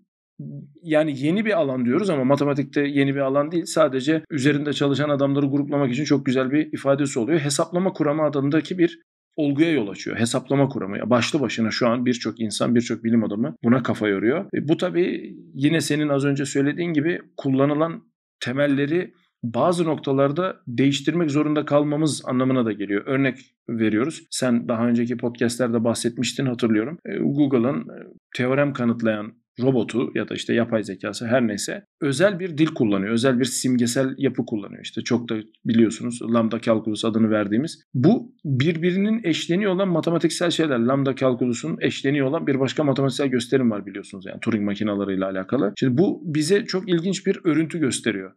yani 0.82 1.20
yeni 1.20 1.46
bir 1.46 1.60
alan 1.60 1.86
diyoruz 1.86 2.10
ama 2.10 2.24
matematikte 2.24 2.82
yeni 2.82 3.16
bir 3.16 3.20
alan 3.20 3.52
değil. 3.52 3.66
Sadece 3.66 4.24
üzerinde 4.30 4.74
çalışan 4.74 5.10
adamları 5.10 5.46
gruplamak 5.46 5.92
için 5.92 6.04
çok 6.04 6.26
güzel 6.26 6.52
bir 6.52 6.74
ifadesi 6.74 7.20
oluyor. 7.20 7.40
Hesaplama 7.40 7.94
kuramı 7.94 8.24
adındaki 8.24 8.78
bir 8.78 9.00
olguya 9.36 9.72
yol 9.72 9.88
açıyor. 9.88 10.20
Hesaplama 10.20 10.70
kuramı. 10.70 11.10
Başlı 11.10 11.42
başına 11.42 11.72
şu 11.72 11.88
an 11.88 12.06
birçok 12.06 12.40
insan, 12.40 12.76
birçok 12.76 13.04
bilim 13.04 13.24
adamı 13.24 13.56
buna 13.64 13.84
kafa 13.84 14.08
yoruyor. 14.08 14.46
E 14.56 14.68
bu 14.68 14.78
tabii 14.78 15.36
yine 15.54 15.82
senin 15.82 16.10
az 16.10 16.26
önce 16.26 16.46
söylediğin 16.46 16.94
gibi 16.94 17.22
kullanılan 17.38 18.04
temelleri 18.40 19.14
bazı 19.44 19.86
noktalarda 19.86 20.56
değiştirmek 20.68 21.32
zorunda 21.32 21.66
kalmamız 21.66 22.22
anlamına 22.26 22.66
da 22.66 22.72
geliyor. 22.72 23.04
Örnek 23.06 23.38
veriyoruz. 23.70 24.24
Sen 24.30 24.68
daha 24.68 24.88
önceki 24.88 25.18
podcastlerde 25.18 25.84
bahsetmiştin 25.84 26.46
hatırlıyorum. 26.46 26.98
E, 27.06 27.18
Google'ın 27.18 27.80
e, 27.82 27.96
teorem 28.36 28.74
kanıtlayan 28.74 29.34
robotu 29.60 30.12
ya 30.16 30.30
da 30.30 30.36
işte 30.36 30.54
yapay 30.54 30.84
zekası 30.84 31.28
her 31.28 31.48
neyse 31.48 31.86
özel 32.02 32.40
bir 32.40 32.58
dil 32.58 32.68
kullanıyor. 32.68 33.14
Özel 33.14 33.40
bir 33.40 33.46
simgesel 33.46 34.16
yapı 34.18 34.46
kullanıyor. 34.46 34.82
İşte 34.84 35.02
çok 35.02 35.30
da 35.30 35.36
biliyorsunuz 35.66 36.22
lambda 36.22 36.62
calculus 36.62 37.06
adını 37.06 37.30
verdiğimiz. 37.30 37.84
Bu 37.94 38.36
birbirinin 38.46 39.22
eşleniyor 39.24 39.72
olan 39.72 39.88
matematiksel 39.88 40.52
şeyler. 40.52 40.80
Lambda 40.80 41.16
calculus'un 41.16 41.78
eşleniyor 41.82 42.28
olan 42.28 42.48
bir 42.48 42.60
başka 42.60 42.84
matematiksel 42.84 43.28
gösterim 43.28 43.72
var 43.72 43.86
biliyorsunuz 43.86 44.26
yani 44.26 44.40
Turing 44.40 44.66
makinalarıyla 44.66 45.30
alakalı. 45.30 45.74
Şimdi 45.80 45.98
bu 45.98 46.22
bize 46.26 46.66
çok 46.66 46.90
ilginç 46.90 47.28
bir 47.28 47.40
örüntü 47.44 47.80
gösteriyor. 47.80 48.32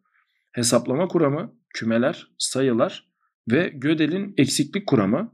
Hesaplama 0.52 1.08
kuramı, 1.08 1.52
kümeler, 1.74 2.26
sayılar 2.38 3.06
ve 3.50 3.72
Gödel'in 3.74 4.34
eksiklik 4.36 4.86
kuramı 4.86 5.32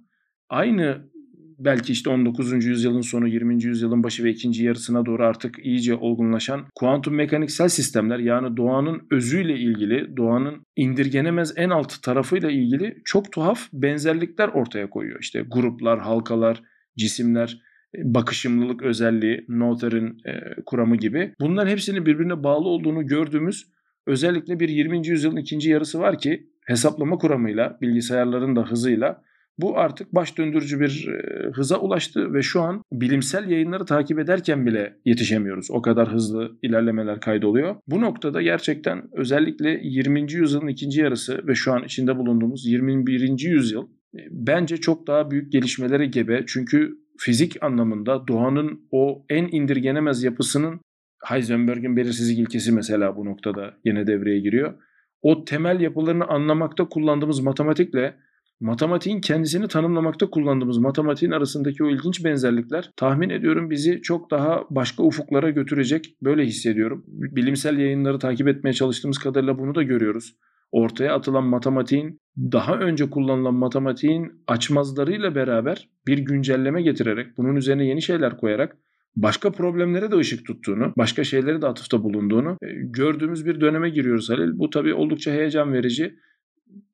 aynı 0.48 1.11
belki 1.58 1.92
işte 1.92 2.10
19. 2.10 2.64
yüzyılın 2.64 3.00
sonu 3.00 3.28
20. 3.28 3.64
yüzyılın 3.64 4.02
başı 4.02 4.24
ve 4.24 4.30
ikinci 4.30 4.64
yarısına 4.64 5.06
doğru 5.06 5.24
artık 5.24 5.66
iyice 5.66 5.94
olgunlaşan 5.94 6.66
kuantum 6.74 7.14
mekaniksel 7.14 7.68
sistemler 7.68 8.18
yani 8.18 8.56
doğanın 8.56 9.06
özüyle 9.10 9.58
ilgili, 9.58 10.16
doğanın 10.16 10.66
indirgenemez 10.76 11.52
en 11.56 11.70
alt 11.70 12.02
tarafıyla 12.02 12.50
ilgili 12.50 12.96
çok 13.04 13.32
tuhaf 13.32 13.68
benzerlikler 13.72 14.48
ortaya 14.48 14.90
koyuyor. 14.90 15.20
İşte 15.20 15.44
gruplar, 15.50 16.00
halkalar, 16.00 16.62
cisimler, 16.96 17.62
e, 17.96 18.14
bakışımlılık 18.14 18.82
özelliği, 18.82 19.44
Noether'in 19.48 20.18
e, 20.26 20.62
kuramı 20.66 20.96
gibi. 20.96 21.34
Bunların 21.40 21.70
hepsinin 21.70 22.06
birbirine 22.06 22.44
bağlı 22.44 22.68
olduğunu 22.68 23.06
gördüğümüz 23.06 23.66
özellikle 24.06 24.60
bir 24.60 24.68
20. 24.68 25.08
yüzyılın 25.08 25.36
ikinci 25.36 25.70
yarısı 25.70 25.98
var 25.98 26.18
ki 26.18 26.46
hesaplama 26.66 27.18
kuramıyla, 27.18 27.78
bilgisayarların 27.80 28.56
da 28.56 28.62
hızıyla 28.62 29.22
bu 29.58 29.78
artık 29.78 30.14
baş 30.14 30.38
döndürücü 30.38 30.80
bir 30.80 31.08
e, 31.08 31.50
hıza 31.50 31.78
ulaştı 31.78 32.34
ve 32.34 32.42
şu 32.42 32.62
an 32.62 32.82
bilimsel 32.92 33.50
yayınları 33.50 33.84
takip 33.84 34.18
ederken 34.18 34.66
bile 34.66 34.96
yetişemiyoruz. 35.04 35.70
O 35.70 35.82
kadar 35.82 36.12
hızlı 36.12 36.58
ilerlemeler 36.62 37.20
kaydoluyor. 37.20 37.76
Bu 37.86 38.00
noktada 38.00 38.42
gerçekten 38.42 39.02
özellikle 39.12 39.80
20. 39.82 40.32
yüzyılın 40.32 40.68
ikinci 40.68 41.00
yarısı 41.00 41.46
ve 41.46 41.54
şu 41.54 41.72
an 41.72 41.84
içinde 41.84 42.16
bulunduğumuz 42.16 42.66
21. 42.66 43.38
yüzyıl 43.38 43.82
e, 44.14 44.20
bence 44.30 44.76
çok 44.76 45.06
daha 45.06 45.30
büyük 45.30 45.52
gelişmelere 45.52 46.06
gebe. 46.06 46.44
Çünkü 46.46 47.02
fizik 47.18 47.62
anlamında 47.62 48.28
doğanın 48.28 48.88
o 48.90 49.24
en 49.28 49.48
indirgenemez 49.52 50.22
yapısının 50.22 50.80
Heisenberg'in 51.24 51.96
belirsizlik 51.96 52.38
ilkesi 52.38 52.72
mesela 52.72 53.16
bu 53.16 53.24
noktada 53.24 53.74
yine 53.84 54.06
devreye 54.06 54.40
giriyor. 54.40 54.74
O 55.22 55.44
temel 55.44 55.80
yapılarını 55.80 56.24
anlamakta 56.24 56.88
kullandığımız 56.88 57.40
matematikle 57.40 58.14
matematiğin 58.62 59.20
kendisini 59.20 59.68
tanımlamakta 59.68 60.30
kullandığımız 60.30 60.78
matematiğin 60.78 61.32
arasındaki 61.32 61.84
o 61.84 61.90
ilginç 61.90 62.24
benzerlikler 62.24 62.90
tahmin 62.96 63.30
ediyorum 63.30 63.70
bizi 63.70 64.02
çok 64.02 64.30
daha 64.30 64.64
başka 64.70 65.02
ufuklara 65.02 65.50
götürecek. 65.50 66.16
Böyle 66.22 66.44
hissediyorum. 66.44 67.04
Bilimsel 67.08 67.78
yayınları 67.78 68.18
takip 68.18 68.48
etmeye 68.48 68.72
çalıştığımız 68.72 69.18
kadarıyla 69.18 69.58
bunu 69.58 69.74
da 69.74 69.82
görüyoruz. 69.82 70.36
Ortaya 70.72 71.14
atılan 71.14 71.44
matematiğin 71.44 72.20
daha 72.38 72.78
önce 72.78 73.10
kullanılan 73.10 73.54
matematiğin 73.54 74.32
açmazlarıyla 74.46 75.34
beraber 75.34 75.88
bir 76.06 76.18
güncelleme 76.18 76.82
getirerek 76.82 77.26
bunun 77.36 77.56
üzerine 77.56 77.86
yeni 77.86 78.02
şeyler 78.02 78.36
koyarak 78.36 78.76
başka 79.16 79.52
problemlere 79.52 80.10
de 80.10 80.16
ışık 80.16 80.46
tuttuğunu, 80.46 80.92
başka 80.98 81.24
şeylere 81.24 81.62
de 81.62 81.66
atıfta 81.66 82.02
bulunduğunu 82.02 82.56
e, 82.62 82.66
gördüğümüz 82.72 83.46
bir 83.46 83.60
döneme 83.60 83.90
giriyoruz 83.90 84.30
Halil. 84.30 84.58
Bu 84.58 84.70
tabii 84.70 84.94
oldukça 84.94 85.32
heyecan 85.32 85.72
verici 85.72 86.14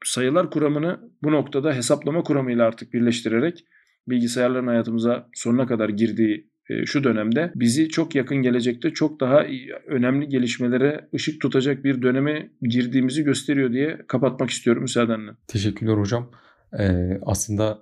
sayılar 0.04 0.50
kuramını 0.50 1.00
bu 1.22 1.32
noktada 1.32 1.72
hesaplama 1.72 2.22
kuramıyla 2.22 2.66
artık 2.66 2.92
birleştirerek 2.92 3.64
bilgisayarların 4.08 4.66
hayatımıza 4.66 5.28
sonuna 5.34 5.66
kadar 5.66 5.88
girdiği 5.88 6.50
e, 6.70 6.86
şu 6.86 7.04
dönemde 7.04 7.52
bizi 7.54 7.88
çok 7.88 8.14
yakın 8.14 8.36
gelecekte 8.36 8.90
çok 8.90 9.20
daha 9.20 9.46
önemli 9.86 10.28
gelişmelere 10.28 11.08
ışık 11.14 11.40
tutacak 11.40 11.84
bir 11.84 12.02
döneme 12.02 12.50
girdiğimizi 12.62 13.24
gösteriyor 13.24 13.72
diye 13.72 13.98
kapatmak 14.08 14.50
istiyorum 14.50 14.82
müsaadenle. 14.82 15.30
Teşekkürler 15.46 15.94
hocam. 15.94 16.30
Ee, 16.78 17.18
aslında 17.22 17.78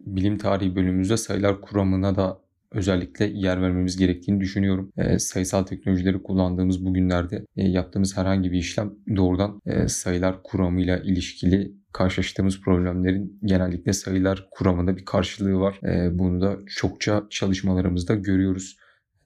bilim 0.00 0.38
tarihi 0.38 0.76
bölümümüzde 0.76 1.16
sayılar 1.16 1.60
kuramına 1.60 2.16
da 2.16 2.38
özellikle 2.72 3.24
yer 3.24 3.62
vermemiz 3.62 3.96
gerektiğini 3.96 4.40
düşünüyorum. 4.40 4.92
E, 4.96 5.18
sayısal 5.18 5.62
teknolojileri 5.62 6.22
kullandığımız 6.22 6.84
bugünlerde 6.84 7.44
e, 7.56 7.68
yaptığımız 7.68 8.16
herhangi 8.16 8.52
bir 8.52 8.58
işlem 8.58 8.92
doğrudan 9.16 9.60
e, 9.66 9.88
sayılar 9.88 10.42
kuramıyla 10.42 10.98
ilişkili 10.98 11.72
karşılaştığımız 11.92 12.60
problemlerin 12.60 13.38
genellikle 13.44 13.92
sayılar 13.92 14.48
kuramında 14.50 14.96
bir 14.96 15.04
karşılığı 15.04 15.60
var. 15.60 15.80
E, 15.84 16.18
bunu 16.18 16.40
da 16.40 16.56
çokça 16.66 17.26
çalışmalarımızda 17.30 18.14
görüyoruz 18.14 18.76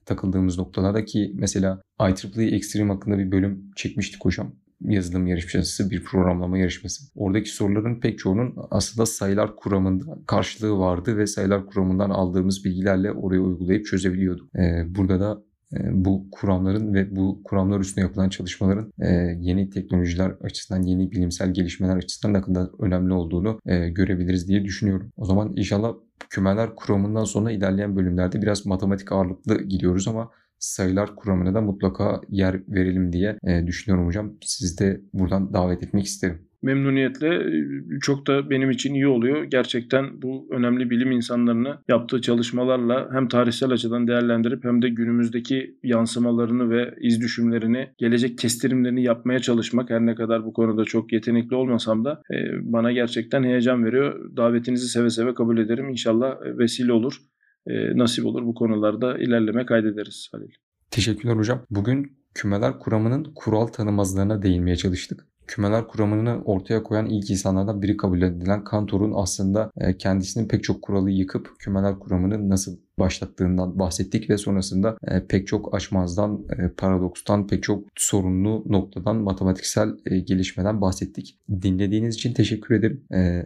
takıldığımız 0.05 0.57
noktalarda 0.57 1.05
ki 1.05 1.31
mesela 1.35 1.81
IEEE 1.99 2.55
Extreme 2.55 2.93
hakkında 2.93 3.17
bir 3.17 3.31
bölüm 3.31 3.71
çekmiştik 3.75 4.25
hocam 4.25 4.55
yazılım 4.89 5.27
yarışması, 5.27 5.91
bir 5.91 6.03
programlama 6.03 6.57
yarışması. 6.57 7.03
Oradaki 7.15 7.49
soruların 7.49 7.99
pek 7.99 8.19
çoğunun 8.19 8.55
aslında 8.71 9.05
sayılar 9.05 9.55
kuramında 9.55 10.17
karşılığı 10.27 10.77
vardı 10.79 11.17
ve 11.17 11.27
sayılar 11.27 11.65
kuramından 11.65 12.09
aldığımız 12.09 12.65
bilgilerle 12.65 13.11
oraya 13.11 13.39
uygulayıp 13.39 13.85
çözebiliyorduk. 13.85 14.55
Ee, 14.55 14.85
burada 14.95 15.19
da 15.19 15.43
e, 15.73 16.05
bu 16.05 16.27
kuramların 16.31 16.93
ve 16.93 17.15
bu 17.15 17.41
kuramlar 17.43 17.79
üstüne 17.79 18.03
yapılan 18.03 18.29
çalışmaların 18.29 18.93
e, 18.99 19.09
yeni 19.39 19.69
teknolojiler 19.69 20.31
açısından, 20.43 20.81
yeni 20.81 21.11
bilimsel 21.11 21.53
gelişmeler 21.53 21.95
açısından 21.95 22.33
ne 22.33 22.41
kadar 22.41 22.69
önemli 22.79 23.13
olduğunu 23.13 23.59
e, 23.65 23.89
görebiliriz 23.89 24.47
diye 24.47 24.63
düşünüyorum. 24.63 25.11
O 25.17 25.25
zaman 25.25 25.53
inşallah 25.55 25.93
kümeler 26.29 26.75
kuramından 26.75 27.23
sonra 27.23 27.51
ilerleyen 27.51 27.95
bölümlerde 27.95 28.41
biraz 28.41 28.65
matematik 28.65 29.11
ağırlıklı 29.11 29.63
gidiyoruz 29.63 30.07
ama 30.07 30.29
sayılar 30.59 31.15
kuramına 31.15 31.53
da 31.53 31.61
mutlaka 31.61 32.21
yer 32.29 32.61
verelim 32.67 33.13
diye 33.13 33.37
e, 33.43 33.67
düşünüyorum 33.67 34.07
hocam. 34.07 34.33
Sizi 34.41 34.79
de 34.79 35.01
buradan 35.13 35.53
davet 35.53 35.83
etmek 35.83 36.05
isterim. 36.05 36.47
memnuniyetle 36.61 37.35
e, 37.35 37.99
çok 38.01 38.27
da 38.27 38.49
benim 38.49 38.71
için 38.71 38.93
iyi 38.93 39.07
oluyor. 39.07 39.43
Gerçekten 39.43 40.21
bu 40.21 40.47
önemli 40.51 40.89
bilim 40.89 41.11
insanlarını 41.11 41.77
yaptığı 41.87 42.21
çalışmalarla 42.21 43.09
hem 43.13 43.27
tarihsel 43.27 43.71
açıdan 43.71 44.07
değerlendirip 44.07 44.63
hem 44.63 44.81
de 44.81 44.89
günümüzdeki 44.89 45.77
yansımalarını 45.83 46.69
ve 46.69 46.93
iz 47.01 47.21
düşümlerini, 47.21 47.87
gelecek 47.97 48.37
kestirimlerini 48.37 49.03
yapmaya 49.03 49.39
çalışmak 49.39 49.89
her 49.89 50.05
ne 50.05 50.15
kadar 50.15 50.45
bu 50.45 50.53
konuda 50.53 50.83
çok 50.83 51.13
yetenekli 51.13 51.55
olmasam 51.55 52.05
da 52.05 52.21
e, 52.31 52.35
bana 52.61 52.91
gerçekten 52.91 53.43
heyecan 53.43 53.85
veriyor. 53.85 54.35
Davetinizi 54.37 54.87
seve 54.87 55.09
seve 55.09 55.33
kabul 55.33 55.57
ederim. 55.57 55.89
İnşallah 55.89 56.35
vesile 56.41 56.93
olur. 56.93 57.21
E, 57.67 57.97
nasip 57.97 58.25
olur 58.25 58.45
bu 58.45 58.53
konularda 58.53 59.17
ilerleme 59.17 59.65
kaydederiz 59.65 60.29
Halil. 60.31 60.51
Teşekkürler 60.91 61.35
hocam. 61.35 61.61
Bugün 61.69 62.17
kümeler 62.33 62.79
kuramının 62.79 63.31
kural 63.35 63.67
tanımazlığına 63.67 64.41
değinmeye 64.41 64.75
çalıştık. 64.75 65.27
Kümeler 65.47 65.87
kuramını 65.87 66.43
ortaya 66.43 66.83
koyan 66.83 67.05
ilk 67.05 67.29
insanlardan 67.29 67.81
biri 67.81 67.97
kabul 67.97 68.21
edilen 68.21 68.63
Kantor'un 68.63 69.13
aslında 69.15 69.71
e, 69.77 69.97
kendisinin 69.97 70.47
pek 70.47 70.63
çok 70.63 70.81
kuralı 70.81 71.11
yıkıp 71.11 71.49
kümeler 71.59 71.99
kuramını 71.99 72.49
nasıl 72.49 72.77
başlattığından 72.99 73.79
bahsettik 73.79 74.29
ve 74.29 74.37
sonrasında 74.37 74.97
e, 75.07 75.27
pek 75.27 75.47
çok 75.47 75.75
açmazdan, 75.75 76.45
e, 76.57 76.69
paradokstan, 76.69 77.47
pek 77.47 77.63
çok 77.63 77.87
sorunlu 77.95 78.63
noktadan, 78.65 79.15
matematiksel 79.15 79.89
gelişmeden 80.27 80.81
bahsettik. 80.81 81.39
Dinlediğiniz 81.61 82.15
için 82.15 82.33
teşekkür 82.33 82.75
ederim. 82.75 83.03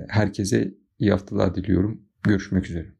Herkese 0.09 0.73
iyi 0.99 1.11
haftalar 1.11 1.55
diliyorum. 1.55 2.01
Görüşmek 2.23 2.69
üzere. 2.69 2.98